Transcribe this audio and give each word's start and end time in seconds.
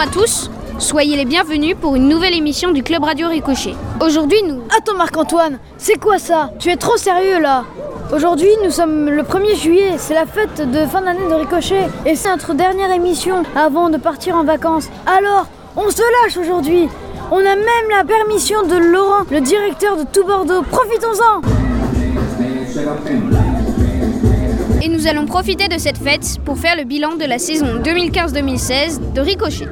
à 0.00 0.06
tous, 0.06 0.50
soyez 0.78 1.14
les 1.14 1.26
bienvenus 1.26 1.76
pour 1.78 1.94
une 1.94 2.08
nouvelle 2.08 2.32
émission 2.32 2.70
du 2.70 2.82
Club 2.82 3.04
Radio 3.04 3.28
Ricochet. 3.28 3.74
Aujourd'hui, 4.00 4.38
nous... 4.46 4.62
Attends 4.74 4.96
Marc-Antoine, 4.96 5.58
c'est 5.76 6.00
quoi 6.00 6.18
ça? 6.18 6.52
Tu 6.58 6.70
es 6.70 6.76
trop 6.76 6.96
sérieux 6.96 7.38
là 7.38 7.64
Aujourd'hui, 8.10 8.48
nous 8.64 8.70
sommes 8.70 9.10
le 9.10 9.22
1er 9.22 9.60
juillet, 9.60 9.98
c'est 9.98 10.14
la 10.14 10.24
fête 10.24 10.56
de 10.56 10.86
fin 10.86 11.02
d'année 11.02 11.28
de 11.28 11.34
Ricochet 11.34 11.86
et 12.06 12.16
c'est 12.16 12.30
notre 12.30 12.54
dernière 12.54 12.90
émission 12.92 13.42
avant 13.54 13.90
de 13.90 13.98
partir 13.98 14.36
en 14.36 14.44
vacances. 14.44 14.88
Alors, 15.04 15.46
on 15.76 15.90
se 15.90 16.00
lâche 16.24 16.38
aujourd'hui 16.38 16.88
On 17.30 17.36
a 17.36 17.56
même 17.56 17.90
la 17.90 18.02
permission 18.02 18.62
de 18.66 18.76
Laurent, 18.76 19.24
le 19.30 19.42
directeur 19.42 19.98
de 19.98 20.04
tout 20.10 20.24
Bordeaux. 20.24 20.62
Profitons-en 20.62 21.42
Et 24.82 24.88
nous 24.88 25.06
allons 25.06 25.26
profiter 25.26 25.68
de 25.68 25.76
cette 25.76 25.98
fête 25.98 26.38
pour 26.42 26.56
faire 26.56 26.76
le 26.76 26.84
bilan 26.84 27.16
de 27.16 27.26
la 27.26 27.38
saison 27.38 27.82
2015-2016 27.82 29.12
de 29.12 29.20
Ricochet. 29.20 29.68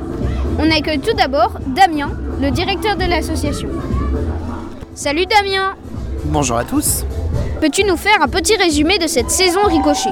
On 0.60 0.70
accueille 0.72 0.98
tout 0.98 1.14
d'abord 1.14 1.52
Damien, 1.68 2.10
le 2.40 2.50
directeur 2.50 2.96
de 2.96 3.04
l'association. 3.04 3.68
Salut 4.94 5.24
Damien. 5.26 5.76
Bonjour 6.24 6.56
à 6.56 6.64
tous. 6.64 7.04
Peux-tu 7.60 7.84
nous 7.84 7.96
faire 7.96 8.20
un 8.20 8.26
petit 8.26 8.56
résumé 8.56 8.98
de 8.98 9.06
cette 9.06 9.30
saison 9.30 9.60
Ricochet? 9.66 10.10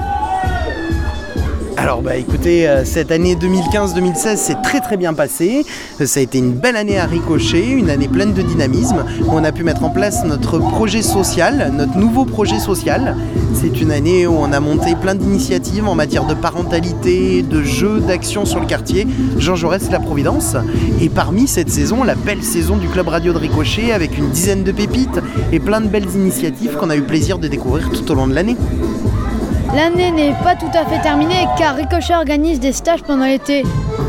Alors 1.79 2.01
bah 2.01 2.17
écoutez, 2.17 2.67
euh, 2.67 2.87
cette 2.87 3.13
année 3.13 3.35
2015-2016 3.35 4.37
s'est 4.37 4.57
très 4.63 4.81
très 4.81 4.97
bien 4.97 5.13
passée. 5.13 5.67
Ça 6.03 6.21
a 6.21 6.23
été 6.23 6.39
une 6.39 6.53
belle 6.53 6.77
année 6.77 6.99
à 6.99 7.05
Ricochet, 7.05 7.69
une 7.69 7.91
année 7.91 8.09
pleine 8.09 8.33
de 8.33 8.41
dynamisme. 8.41 9.05
On 9.29 9.45
a 9.45 9.53
pu 9.53 9.63
mettre 9.63 9.85
en 9.85 9.91
place 9.91 10.25
notre 10.25 10.59
projet 10.59 11.03
social, 11.03 11.73
notre 11.77 11.99
nouveau 11.99 12.25
projet 12.25 12.59
social. 12.61 13.15
C'est 13.55 13.81
une 13.81 13.93
année 13.93 14.27
où 14.27 14.33
on 14.33 14.53
a 14.53 14.61
monté 14.61 14.95
plein 14.95 15.15
d'initiatives 15.15 15.87
en 15.87 15.95
matière 15.95 16.25
de 16.25 16.33
parentalité, 16.33 17.43
de 17.43 17.63
jeux, 17.63 18.01
d'actions 18.01 18.47
sur 18.47 18.61
le 18.61 18.67
quartier. 18.67 19.07
Jean 19.39 19.55
Jaurès, 19.55 19.91
la 19.91 20.01
Providence. 20.01 20.57
Et 21.03 21.11
parmi 21.11 21.47
cette 21.47 21.71
saison, 21.71 22.05
la 22.05 22.15
belle 22.15 22.43
saison 22.43 22.79
du 22.79 22.89
Club 22.89 23.09
Radio 23.09 23.35
de 23.35 23.39
Ricochet 23.39 23.93
avec 23.93 24.17
une 24.17 24.31
dizaine 24.31 24.65
de 24.65 24.73
pépites 24.73 25.21
et 25.53 25.61
plein 25.61 25.83
de 25.83 25.89
belles 25.89 26.09
initiatives 26.15 26.77
qu'on 26.77 26.89
a 26.89 26.97
eu 26.97 27.03
plaisir 27.03 27.39
de 27.39 27.49
découvrir 27.49 27.91
tout 27.91 28.11
au 28.11 28.15
long 28.15 28.27
de 28.27 28.35
l'année. 28.35 28.57
L'année 29.77 30.11
n'est 30.11 30.33
pas 30.43 30.57
tout 30.57 30.71
à 30.73 30.87
fait 30.87 31.03
terminée 31.03 31.47
car 31.59 31.77
Ricochet 31.77 32.15
organise 32.15 32.61
des 32.61 32.73
stages 32.73 33.03
pendant 33.03 33.27
l'été. 33.27 33.63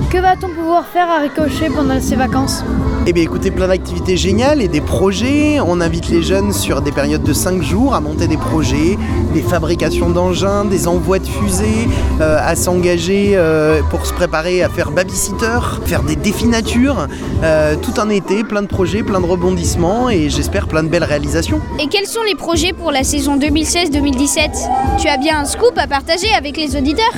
Que 0.09 0.19
va-t-on 0.19 0.47
pouvoir 0.47 0.86
faire 0.88 1.09
à 1.11 1.19
Ricochet 1.19 1.69
pendant 1.69 2.00
ces 2.00 2.16
vacances 2.16 2.63
Eh 3.05 3.11
bien 3.11 3.23
écoutez, 3.23 3.52
plein 3.52 3.67
d'activités 3.67 4.16
géniales 4.16 4.61
et 4.61 4.69
des 4.69 4.80
projets. 4.80 5.59
On 5.59 5.81
invite 5.81 6.08
les 6.08 6.23
jeunes 6.23 6.53
sur 6.53 6.81
des 6.81 6.94
périodes 6.94 7.23
de 7.23 7.33
5 7.33 7.61
jours 7.61 7.94
à 7.94 7.99
monter 7.99 8.27
des 8.27 8.38
projets, 8.38 8.97
des 9.33 9.41
fabrications 9.41 10.09
d'engins, 10.09 10.64
des 10.64 10.88
envois 10.88 11.19
de 11.19 11.27
fusées, 11.27 11.89
euh, 12.22 12.39
à 12.41 12.55
s'engager 12.55 13.31
euh, 13.33 13.81
pour 13.89 14.05
se 14.05 14.14
préparer 14.14 14.64
à 14.64 14.69
faire 14.69 14.91
babysitter, 14.91 15.59
faire 15.86 16.03
des 16.03 16.16
défis 16.16 16.47
nature. 16.47 17.08
Euh, 17.44 17.75
tout 17.75 17.99
un 17.99 18.08
été, 18.08 18.45
plein 18.45 18.61
de 18.61 18.67
projets, 18.67 19.03
plein 19.03 19.19
de 19.19 19.25
rebondissements 19.25 20.09
et 20.09 20.30
j'espère 20.30 20.69
plein 20.69 20.83
de 20.83 20.88
belles 20.88 21.03
réalisations. 21.03 21.59
Et 21.81 21.88
quels 21.88 22.08
sont 22.08 22.23
les 22.23 22.36
projets 22.36 22.71
pour 22.71 22.94
la 22.94 23.03
saison 23.03 23.38
2016-2017 23.38 24.99
Tu 25.02 25.09
as 25.09 25.17
bien 25.17 25.42
un 25.42 25.45
scoop 25.45 25.77
à 25.77 25.88
partager 25.88 26.30
avec 26.33 26.55
les 26.55 26.77
auditeurs? 26.77 27.14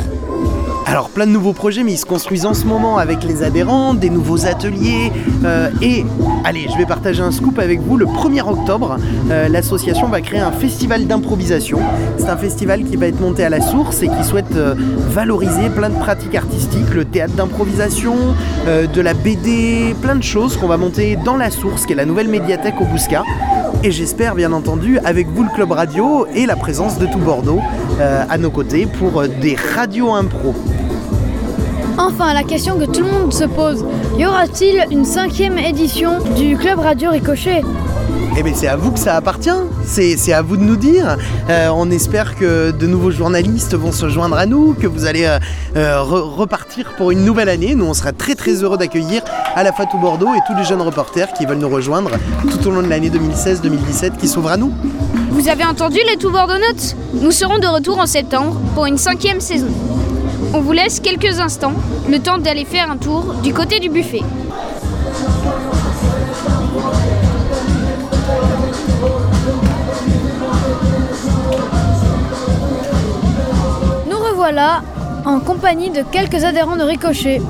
Alors 0.90 1.10
plein 1.12 1.28
de 1.28 1.32
nouveaux 1.32 1.54
projets, 1.54 1.84
mais 1.84 1.92
ils 1.92 2.00
se 2.00 2.06
construisent 2.08 2.48
en 2.48 2.56
ce 2.56 2.66
moment 2.66 2.98
avec 2.98 3.24
les 3.24 3.44
adhérents, 3.44 3.94
des 3.94 4.10
nouveaux 4.10 4.48
ateliers. 4.48 5.12
euh, 5.46 5.70
et 5.84 6.04
allez, 6.44 6.66
je 6.68 6.76
vais 6.80 6.88
partager 6.88 7.22
un 7.22 7.30
scoop 7.30 7.60
avec 7.60 7.80
vous. 7.80 7.96
Le 7.96 8.08
1er 8.08 8.42
octobre, 8.42 8.98
euh, 9.30 9.48
l'association 9.50 10.08
va 10.08 10.22
créer 10.22 10.40
un 10.40 10.52
festival 10.52 11.06
d'improvisation. 11.06 11.78
C'est 12.18 12.30
un 12.30 12.38
festival 12.38 12.86
qui 12.86 12.96
va 12.96 13.06
être 13.06 13.22
monté 13.22 13.44
à 13.44 13.50
la 13.50 13.62
source 13.62 14.02
et 14.02 14.08
qui 14.08 14.24
souhaite 14.24 14.56
euh, 14.56 14.74
valoriser 15.12 15.70
plein 15.70 15.92
de 15.92 15.96
pratiques 16.00 16.34
artistiques, 16.34 16.92
le 16.92 17.06
théâtre 17.06 17.36
d'improvisation, 17.36 18.16
de 18.66 19.02
la 19.02 19.14
BD, 19.14 19.96
plein 20.02 20.16
de 20.16 20.24
choses 20.24 20.58
qu'on 20.58 20.68
va 20.68 20.78
monter 20.78 21.18
dans 21.24 21.38
la 21.38 21.52
source, 21.52 21.86
qui 21.86 21.94
est 21.94 21.96
la 21.96 22.06
nouvelle 22.06 22.30
médiathèque 22.30 22.82
au 22.82 22.86
Bouscat. 22.86 23.24
Et 23.84 23.92
j'espère 23.92 24.34
bien 24.34 24.52
entendu 24.54 24.98
avec 25.06 25.28
vous 25.28 25.44
le 25.44 25.50
club 25.50 25.72
radio 25.72 26.26
et 26.34 26.46
la 26.46 26.56
présence 26.56 26.98
de 26.98 27.06
tout 27.06 27.20
Bordeaux 27.20 27.62
à 28.00 28.38
nos 28.38 28.50
côtés 28.50 28.86
pour 28.86 29.24
des 29.28 29.56
radios 29.76 30.14
impro. 30.14 30.56
Enfin, 32.02 32.34
la 32.34 32.44
question 32.44 32.80
que 32.80 32.86
tout 32.86 33.02
le 33.04 33.12
monde 33.12 33.34
se 33.34 33.44
pose, 33.44 33.84
y 34.18 34.26
aura-t-il 34.26 34.86
une 34.90 35.04
cinquième 35.04 35.58
édition 35.58 36.20
du 36.36 36.56
Club 36.56 36.80
Radio 36.80 37.12
Ricochet 37.12 37.62
Eh 38.38 38.42
bien, 38.42 38.54
c'est 38.56 38.70
à 38.70 38.78
vous 38.78 38.92
que 38.92 39.00
ça 39.00 39.18
appartient. 39.18 39.50
C'est 39.86 40.16
c'est 40.16 40.32
à 40.32 40.42
vous 40.42 40.56
de 40.56 40.64
nous 40.64 40.78
dire. 40.78 41.18
Euh, 41.50 41.68
on 41.76 41.92
espère 41.92 42.36
que 42.38 42.72
de 42.72 42.88
nouveaux 42.88 43.12
journalistes 43.12 43.76
vont 43.76 43.92
se 43.92 44.08
joindre 44.08 44.38
à 44.38 44.46
nous, 44.46 44.76
que 44.76 44.88
vous 44.88 45.06
allez 45.06 45.26
euh, 45.26 45.40
euh, 45.76 45.98
re- 46.00 46.22
repartir 46.38 46.94
pour 46.98 47.12
une 47.12 47.26
nouvelle 47.26 47.50
année. 47.50 47.76
Nous, 47.76 47.86
on 47.86 47.94
sera 47.94 48.14
très 48.14 48.36
très 48.36 48.64
heureux 48.64 48.78
d'accueillir 48.78 49.22
à 49.56 49.64
la 49.64 49.74
fois 49.74 49.86
tout 49.86 49.98
Bordeaux 49.98 50.34
et 50.34 50.40
tous 50.48 50.56
les 50.56 50.64
jeunes 50.64 50.82
reporters 50.82 51.34
qui 51.34 51.46
veulent 51.46 51.58
nous 51.58 51.68
rejoindre 51.70 52.12
tout 52.50 52.66
au 52.66 52.72
long 52.72 52.82
de 52.82 52.88
l'année 52.88 53.10
2016-2017 53.10 54.16
qui 54.18 54.30
s'ouvre 54.30 54.52
à 54.52 54.58
nous. 54.58 54.72
Vous 55.32 55.50
avez 55.50 55.66
entendu 55.66 55.98
les 56.10 56.16
tout 56.18 56.32
Bordeaux-Notes 56.32 56.96
Nous 57.22 57.32
serons 57.32 57.60
de 57.60 57.68
retour 57.68 58.00
en 58.00 58.06
septembre 58.06 58.58
pour 58.74 58.86
une 58.86 58.98
cinquième 58.98 59.42
saison. 59.42 59.68
On 60.54 60.62
vous 60.62 60.72
laisse 60.72 61.00
quelques 61.00 61.40
instants, 61.40 61.74
le 62.10 62.20
temps 62.20 62.38
d'aller 62.38 62.66
faire 62.66 62.90
un 62.90 62.98
tour 62.98 63.36
du 63.44 63.54
côté 63.54 63.80
du 63.80 63.90
buffet. 63.90 64.22
Nous 74.10 74.18
revoilà 74.18 74.82
en 75.26 75.40
compagnie 75.40 75.90
de 75.90 76.04
quelques 76.10 76.44
adhérents 76.44 76.78
de 76.78 76.84
Ricochet. 76.84 77.42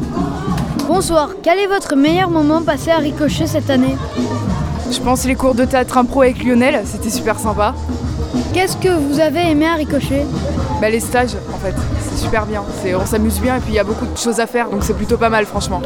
Bonsoir, 0.88 1.30
quel 1.44 1.60
est 1.60 1.68
votre 1.68 1.96
meilleur 1.96 2.30
moment 2.30 2.62
passé 2.62 2.92
à 2.92 2.98
Ricochet 2.98 3.48
cette 3.48 3.70
année? 3.70 3.96
Je 4.92 5.00
pense 5.00 5.26
les 5.26 5.36
cours 5.36 5.54
de 5.54 5.66
théâtre 5.66 5.98
impro 5.98 6.24
avec 6.24 6.44
Lionel, 6.44 6.82
c'était 6.86 7.12
super 7.12 7.40
sympa. 7.40 7.76
Qu'est-ce 8.54 8.78
que 8.78 8.90
vous 8.90 9.20
avez 9.20 9.52
aimé 9.52 9.66
à 9.68 9.76
Ricochet 9.76 10.26
Bah, 10.82 10.90
les 10.90 11.00
stages, 11.00 11.32
en 11.54 11.58
fait, 11.58 11.74
c'est 12.02 12.18
super 12.24 12.46
bien. 12.46 12.64
C'est- 12.82 12.96
On 12.96 13.06
s'amuse 13.06 13.40
bien 13.40 13.56
et 13.58 13.60
puis 13.60 13.72
il 13.72 13.76
y 13.76 13.80
a 13.80 13.84
beaucoup 13.84 14.06
de 14.06 14.18
choses 14.18 14.40
à 14.40 14.48
faire, 14.48 14.70
donc 14.70 14.84
c'est 14.84 14.94
plutôt 14.96 15.18
pas 15.18 15.30
mal, 15.30 15.46
franchement. 15.46 15.82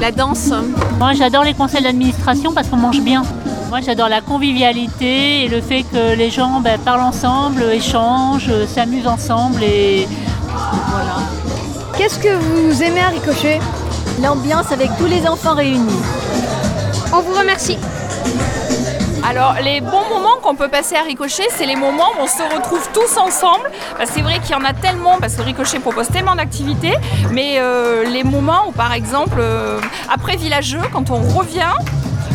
La 0.00 0.10
danse. 0.12 0.50
Moi, 0.98 1.12
j'adore 1.14 1.44
les 1.44 1.54
conseils 1.54 1.82
d'administration 1.82 2.52
parce 2.52 2.68
qu'on 2.68 2.76
mange 2.76 3.00
bien. 3.00 3.22
Moi, 3.68 3.80
j'adore 3.80 4.08
la 4.08 4.20
convivialité 4.20 5.44
et 5.44 5.48
le 5.48 5.60
fait 5.60 5.82
que 5.82 6.14
les 6.16 6.30
gens 6.30 6.60
ben, 6.60 6.78
parlent 6.80 7.00
ensemble, 7.02 7.62
échangent, 7.72 8.48
euh, 8.50 8.66
s'amusent 8.66 9.06
ensemble 9.06 9.62
et 9.62 10.08
voilà. 10.90 11.16
Qu'est-ce 11.96 12.18
que 12.18 12.34
vous 12.34 12.82
aimez 12.82 13.00
à 13.00 13.08
Ricochet 13.08 13.60
L'ambiance 14.22 14.72
avec 14.72 14.90
tous 14.98 15.06
les 15.06 15.26
enfants 15.26 15.54
réunis. 15.54 16.00
On 17.12 17.20
vous 17.20 17.34
remercie. 17.38 17.78
Alors, 19.22 19.54
les 19.62 19.80
bons 19.80 20.08
moments 20.08 20.36
qu'on 20.42 20.54
peut 20.54 20.68
passer 20.68 20.96
à 20.96 21.02
Ricochet, 21.02 21.46
c'est 21.50 21.66
les 21.66 21.76
moments 21.76 22.08
où 22.18 22.22
on 22.22 22.26
se 22.26 22.42
retrouve 22.54 22.88
tous 22.92 23.18
ensemble. 23.18 23.70
Que 23.98 24.06
c'est 24.06 24.22
vrai 24.22 24.38
qu'il 24.40 24.52
y 24.52 24.54
en 24.54 24.64
a 24.64 24.72
tellement, 24.72 25.18
parce 25.20 25.34
que 25.34 25.42
Ricochet 25.42 25.78
propose 25.78 26.08
tellement 26.08 26.34
d'activités. 26.34 26.94
Mais 27.30 27.58
euh, 27.58 28.04
les 28.04 28.24
moments 28.24 28.68
où, 28.68 28.72
par 28.72 28.92
exemple, 28.92 29.36
euh, 29.38 29.78
après 30.12 30.36
Villageux, 30.36 30.80
quand 30.92 31.10
on 31.10 31.20
revient 31.20 31.74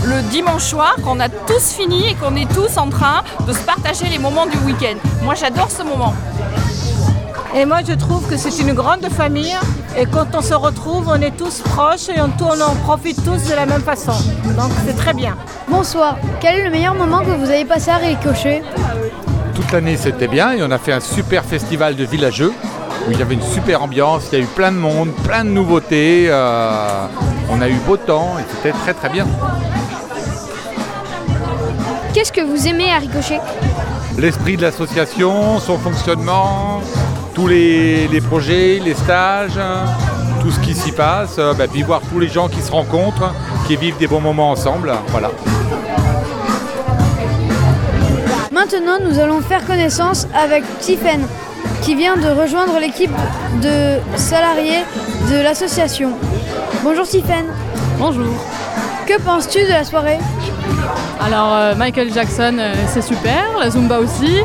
le 0.06 0.22
dimanche 0.30 0.64
soir, 0.64 0.96
qu'on 1.04 1.20
a 1.20 1.30
tous 1.30 1.74
fini 1.74 2.08
et 2.08 2.14
qu'on 2.16 2.36
est 2.36 2.52
tous 2.54 2.78
en 2.78 2.90
train 2.90 3.24
de 3.48 3.54
se 3.54 3.62
partager 3.62 4.06
les 4.06 4.20
moments 4.20 4.46
du 4.46 4.58
week-end. 4.60 4.96
Moi, 5.24 5.34
j'adore 5.34 5.72
ce 5.72 5.82
moment. 5.82 6.14
Et 7.58 7.66
moi, 7.66 7.78
je 7.88 7.94
trouve 7.94 8.28
que 8.30 8.36
c'est 8.36 8.60
une 8.60 8.74
grande 8.74 9.06
famille. 9.06 9.56
Et 9.98 10.06
quand 10.06 10.36
on 10.36 10.42
se 10.42 10.54
retrouve, 10.54 11.08
on 11.08 11.22
est 11.22 11.36
tous 11.38 11.62
proches 11.62 12.10
et 12.10 12.20
on, 12.20 12.30
on 12.44 12.62
en 12.62 12.76
profite 12.84 13.16
tous 13.24 13.50
de 13.50 13.56
la 13.56 13.66
même 13.66 13.82
façon. 13.82 14.12
Donc, 14.58 14.72
c'est 14.86 14.98
très 14.98 15.14
bien. 15.14 15.38
Bonsoir, 15.70 16.18
quel 16.42 16.56
est 16.56 16.64
le 16.66 16.70
meilleur 16.70 16.96
moment 16.96 17.20
que 17.20 17.32
vous 17.32 17.50
avez 17.50 17.64
passé 17.64 17.92
à 17.92 17.96
Ricochet? 17.96 18.62
Toute 19.54 19.72
l'année 19.72 19.96
c'était 19.96 20.28
bien 20.28 20.52
et 20.52 20.64
on 20.64 20.70
a 20.70 20.78
fait 20.78 20.92
un 20.92 21.00
super 21.00 21.46
festival 21.46 21.96
de 21.96 22.04
villageux 22.04 22.52
où 23.08 23.12
il 23.12 23.20
y 23.20 23.22
avait 23.22 23.36
une 23.36 23.42
super 23.42 23.82
ambiance, 23.82 24.24
il 24.34 24.40
y 24.40 24.42
a 24.42 24.44
eu 24.44 24.48
plein 24.48 24.74
de 24.74 24.78
monde, 24.78 25.12
plein 25.24 25.46
de 25.46 25.50
nouveautés, 25.50 26.26
euh, 26.28 27.08
on 27.50 27.62
a 27.62 27.70
eu 27.70 27.78
beau 27.88 27.96
temps 27.96 28.34
et 28.38 28.44
c'était 28.54 28.78
très 28.78 28.94
très 28.94 29.08
bien. 29.08 29.26
Qu'est-ce 32.14 32.34
que 32.34 32.42
vous 32.42 32.68
aimez 32.68 32.92
à 32.92 32.98
Ricochet? 32.98 33.40
L'esprit 34.18 34.58
de 34.58 34.64
l'association, 34.64 35.60
son 35.60 35.78
fonctionnement, 35.78 36.82
tous 37.36 37.48
les, 37.48 38.08
les 38.08 38.22
projets, 38.22 38.80
les 38.84 38.94
stages, 38.94 39.60
tout 40.42 40.50
ce 40.50 40.60
qui 40.62 40.74
s'y 40.74 40.94
passe, 40.94 41.36
euh, 41.38 41.54
bah, 41.54 41.66
puis 41.68 41.84
voir 41.84 42.02
tous 42.10 42.20
les 42.20 42.30
gens 42.30 42.48
qui 42.48 42.62
se 42.62 42.72
rencontrent, 42.72 43.34
qui 43.68 43.76
vivent 43.76 43.98
des 43.98 44.08
bons 44.08 44.22
moments 44.22 44.52
ensemble, 44.52 44.94
voilà. 45.10 45.32
Maintenant, 48.52 48.98
nous 49.04 49.20
allons 49.20 49.42
faire 49.42 49.66
connaissance 49.68 50.28
avec 50.34 50.64
Tiffen, 50.80 51.28
qui 51.82 51.96
vient 51.96 52.16
de 52.16 52.30
rejoindre 52.30 52.80
l'équipe 52.80 53.12
de 53.62 54.00
salariés 54.18 54.84
de 55.30 55.44
l'association. 55.44 56.12
Bonjour 56.84 57.06
Tiffen. 57.06 57.46
Bonjour. 58.00 58.34
Que 59.06 59.22
penses-tu 59.22 59.64
de 59.64 59.70
la 59.70 59.84
soirée 59.84 60.18
Alors 61.22 61.54
euh, 61.54 61.76
Michael 61.76 62.12
Jackson, 62.12 62.56
euh, 62.58 62.74
c'est 62.88 63.04
super, 63.04 63.44
la 63.60 63.70
Zumba 63.70 64.00
aussi. 64.00 64.40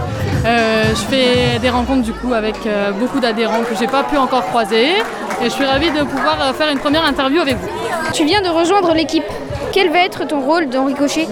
Euh, 0.45 0.85
je 0.91 1.01
fais 1.01 1.59
des 1.61 1.71
rencontres 1.71 2.03
du 2.03 2.13
coup 2.13 2.35
avec 2.35 2.57
beaucoup 2.99 3.21
d'adhérents 3.21 3.63
que 3.63 3.75
j'ai 3.79 3.87
pas 3.87 4.03
pu 4.03 4.19
encore 4.19 4.45
croiser 4.47 4.97
et 5.43 5.45
je 5.45 5.49
suis 5.49 5.65
ravie 5.65 5.91
de 5.91 6.03
pouvoir 6.03 6.55
faire 6.55 6.69
une 6.71 6.79
première 6.79 7.07
interview 7.07 7.41
avec 7.41 7.57
vous. 7.57 7.69
Tu 8.13 8.25
viens 8.27 8.43
de 8.43 8.49
rejoindre 8.49 8.93
l'équipe. 8.93 9.25
Quel 9.73 9.91
va 9.91 10.01
être 10.01 10.27
ton 10.27 10.41
rôle 10.41 10.69
dans 10.69 10.85
Ricochet 10.85 11.29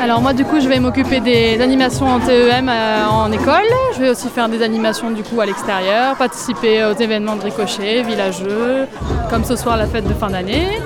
Alors 0.00 0.20
moi 0.20 0.32
du 0.32 0.44
coup 0.44 0.60
je 0.60 0.68
vais 0.68 0.78
m'occuper 0.78 1.20
des 1.20 1.60
animations 1.60 2.06
en 2.06 2.20
TEM 2.20 2.70
en 3.10 3.32
école. 3.32 3.64
Je 3.96 4.00
vais 4.00 4.10
aussi 4.10 4.28
faire 4.28 4.48
des 4.48 4.62
animations 4.62 5.10
du 5.10 5.24
coup 5.24 5.40
à 5.40 5.46
l'extérieur, 5.46 6.14
participer 6.16 6.84
aux 6.84 6.94
événements 6.94 7.36
de 7.36 7.42
Ricochet, 7.42 8.02
villageux, 8.02 8.86
comme 9.28 9.44
ce 9.44 9.56
soir 9.56 9.76
la 9.76 9.86
fête 9.86 10.06
de 10.06 10.14
fin 10.14 10.28
d'année. 10.28 10.78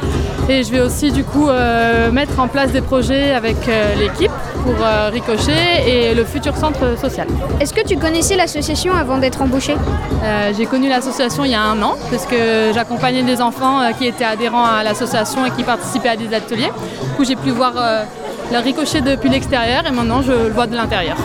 Et 0.50 0.62
je 0.62 0.70
vais 0.72 0.80
aussi 0.80 1.12
du 1.12 1.24
coup 1.24 1.48
euh, 1.48 2.10
mettre 2.10 2.40
en 2.40 2.48
place 2.48 2.72
des 2.72 2.80
projets 2.80 3.32
avec 3.34 3.56
euh, 3.68 3.94
l'équipe 3.96 4.30
pour 4.64 4.74
euh, 4.82 5.10
Ricochet 5.12 5.86
et 5.86 6.14
le 6.14 6.24
futur 6.24 6.56
centre 6.56 6.98
social. 6.98 7.26
Est-ce 7.60 7.74
que 7.74 7.86
tu 7.86 7.98
connaissais 7.98 8.34
l'association 8.34 8.94
avant 8.94 9.18
d'être 9.18 9.42
embauché 9.42 9.74
Euh, 10.24 10.52
J'ai 10.56 10.64
connu 10.64 10.88
l'association 10.88 11.44
il 11.44 11.50
y 11.50 11.54
a 11.54 11.60
un 11.62 11.80
an 11.82 11.96
parce 12.10 12.24
que 12.24 12.70
j'accompagnais 12.72 13.22
des 13.22 13.42
enfants 13.42 13.80
qui 13.98 14.06
étaient 14.06 14.24
adhérents 14.24 14.64
à 14.64 14.82
l'association 14.82 15.44
et 15.44 15.50
qui 15.50 15.64
participaient 15.64 16.08
à 16.08 16.16
des 16.16 16.32
ateliers. 16.34 16.72
Du 17.02 17.10
coup 17.16 17.24
j'ai 17.24 17.36
pu 17.36 17.50
voir 17.50 17.74
le 18.50 18.58
Ricochet 18.58 19.02
depuis 19.02 19.28
l'extérieur 19.28 19.82
et 19.86 19.90
maintenant 19.90 20.22
je 20.22 20.32
le 20.32 20.50
vois 20.50 20.66
de 20.66 20.74
l'intérieur. 20.74 21.16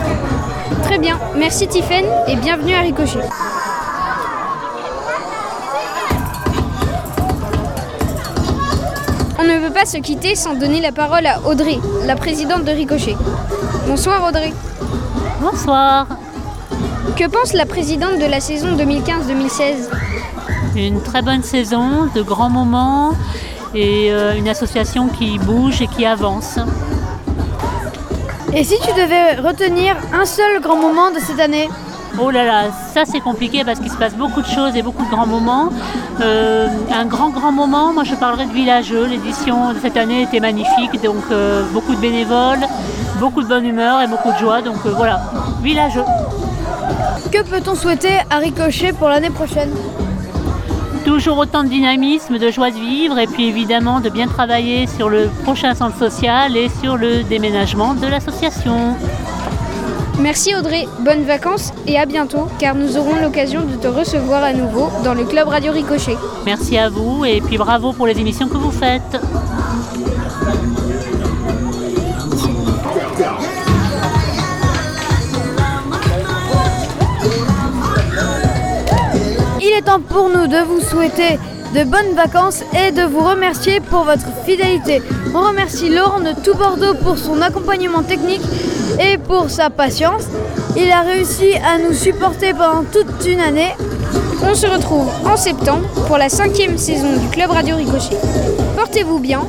Très 0.82 0.98
bien, 0.98 1.18
merci 1.34 1.66
Tiffaine 1.66 2.04
et 2.28 2.36
bienvenue 2.36 2.74
à 2.74 2.80
Ricochet. 2.80 3.20
Pas 9.74 9.86
se 9.86 9.96
quitter 9.96 10.36
sans 10.36 10.54
donner 10.54 10.80
la 10.80 10.92
parole 10.92 11.26
à 11.26 11.40
Audrey, 11.44 11.78
la 12.06 12.14
présidente 12.14 12.64
de 12.64 12.70
Ricochet. 12.70 13.16
Bonsoir 13.88 14.24
Audrey. 14.24 14.52
Bonsoir. 15.40 16.06
Que 17.16 17.28
pense 17.28 17.52
la 17.52 17.66
présidente 17.66 18.20
de 18.20 18.24
la 18.24 18.38
saison 18.38 18.76
2015-2016 18.76 19.88
Une 20.76 21.02
très 21.02 21.22
bonne 21.22 21.42
saison, 21.42 22.06
de 22.14 22.22
grands 22.22 22.50
moments 22.50 23.14
et 23.74 24.12
euh, 24.12 24.36
une 24.36 24.48
association 24.48 25.08
qui 25.08 25.40
bouge 25.40 25.82
et 25.82 25.88
qui 25.88 26.06
avance. 26.06 26.56
Et 28.54 28.62
si 28.62 28.76
tu 28.78 28.92
devais 28.92 29.40
retenir 29.40 29.96
un 30.12 30.24
seul 30.24 30.60
grand 30.60 30.76
moment 30.76 31.10
de 31.10 31.18
cette 31.18 31.40
année? 31.40 31.68
Oh 32.20 32.30
là 32.30 32.44
là, 32.44 32.70
ça 32.92 33.02
c'est 33.04 33.18
compliqué 33.18 33.64
parce 33.64 33.80
qu'il 33.80 33.90
se 33.90 33.96
passe 33.96 34.14
beaucoup 34.14 34.40
de 34.40 34.46
choses 34.46 34.76
et 34.76 34.82
beaucoup 34.82 35.04
de 35.04 35.10
grands 35.10 35.26
moments. 35.26 35.70
Euh, 36.20 36.68
un 36.92 37.06
grand 37.06 37.30
grand 37.30 37.50
moment, 37.50 37.92
moi 37.92 38.04
je 38.04 38.14
parlerai 38.14 38.46
de 38.46 38.52
Villageux. 38.52 39.06
L'édition 39.06 39.72
de 39.72 39.78
cette 39.80 39.96
année 39.96 40.22
était 40.22 40.38
magnifique, 40.38 41.02
donc 41.02 41.24
euh, 41.32 41.64
beaucoup 41.72 41.92
de 41.92 42.00
bénévoles, 42.00 42.66
beaucoup 43.18 43.42
de 43.42 43.48
bonne 43.48 43.64
humeur 43.64 44.00
et 44.00 44.06
beaucoup 44.06 44.30
de 44.30 44.38
joie. 44.38 44.62
Donc 44.62 44.76
euh, 44.86 44.92
voilà, 44.96 45.22
Villageux. 45.60 46.04
Que 47.32 47.42
peut-on 47.42 47.74
souhaiter 47.74 48.20
à 48.30 48.38
Ricochet 48.38 48.92
pour 48.92 49.08
l'année 49.08 49.30
prochaine? 49.30 49.70
Toujours 51.04 51.38
autant 51.38 51.64
de 51.64 51.68
dynamisme, 51.68 52.38
de 52.38 52.50
joie 52.50 52.70
de 52.70 52.76
vivre 52.76 53.18
et 53.18 53.26
puis 53.26 53.48
évidemment 53.48 54.00
de 54.00 54.08
bien 54.08 54.28
travailler 54.28 54.86
sur 54.86 55.08
le 55.08 55.28
prochain 55.42 55.74
centre 55.74 55.98
social 55.98 56.56
et 56.56 56.70
sur 56.80 56.96
le 56.96 57.24
déménagement 57.24 57.94
de 57.94 58.06
l'association. 58.06 58.96
Merci 60.20 60.54
Audrey, 60.54 60.86
bonnes 61.00 61.24
vacances 61.24 61.72
et 61.86 61.98
à 61.98 62.06
bientôt 62.06 62.46
car 62.58 62.74
nous 62.74 62.96
aurons 62.96 63.16
l'occasion 63.16 63.62
de 63.64 63.74
te 63.74 63.88
recevoir 63.88 64.44
à 64.44 64.52
nouveau 64.52 64.88
dans 65.02 65.14
le 65.14 65.24
club 65.24 65.48
Radio 65.48 65.72
Ricochet. 65.72 66.16
Merci 66.46 66.78
à 66.78 66.88
vous 66.88 67.24
et 67.24 67.40
puis 67.40 67.58
bravo 67.58 67.92
pour 67.92 68.06
les 68.06 68.18
émissions 68.18 68.48
que 68.48 68.56
vous 68.56 68.70
faites. 68.70 69.02
Il 79.60 79.72
est 79.76 79.82
temps 79.82 80.00
pour 80.00 80.28
nous 80.28 80.46
de 80.46 80.58
vous 80.64 80.80
souhaiter 80.80 81.38
de 81.72 81.84
bonnes 81.84 82.14
vacances 82.14 82.62
et 82.78 82.90
de 82.90 83.02
vous 83.02 83.20
remercier 83.20 83.80
pour 83.80 84.04
votre 84.04 84.26
fidélité. 84.44 85.02
On 85.34 85.40
remercie 85.40 85.88
Laurent 85.88 86.20
de 86.20 86.32
Tout 86.42 86.54
Bordeaux 86.54 86.94
pour 86.94 87.18
son 87.18 87.40
accompagnement 87.40 88.02
technique 88.02 88.42
et 89.00 89.18
pour 89.18 89.50
sa 89.50 89.70
patience. 89.70 90.24
Il 90.76 90.90
a 90.90 91.02
réussi 91.02 91.54
à 91.54 91.78
nous 91.78 91.94
supporter 91.94 92.52
pendant 92.52 92.84
toute 92.84 93.26
une 93.26 93.40
année. 93.40 93.74
On 94.42 94.54
se 94.54 94.66
retrouve 94.66 95.08
en 95.24 95.36
septembre 95.36 95.88
pour 96.06 96.18
la 96.18 96.28
cinquième 96.28 96.76
saison 96.76 97.16
du 97.16 97.28
Club 97.28 97.50
Radio 97.50 97.76
Ricochet. 97.76 98.16
Portez-vous 98.76 99.18
bien, 99.18 99.42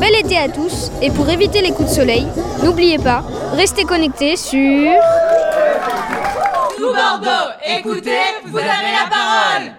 bel 0.00 0.14
été 0.16 0.38
à 0.38 0.48
tous 0.48 0.90
et 1.02 1.10
pour 1.10 1.28
éviter 1.28 1.60
les 1.60 1.72
coups 1.72 1.90
de 1.90 1.94
soleil, 1.94 2.26
n'oubliez 2.62 2.98
pas, 2.98 3.22
restez 3.54 3.84
connectés 3.84 4.36
sur... 4.36 4.90
Tout 6.76 6.92
Bordeaux, 6.92 7.50
écoutez, 7.64 8.18
vous 8.46 8.58
avez 8.58 8.66
la 8.66 9.08
parole 9.10 9.70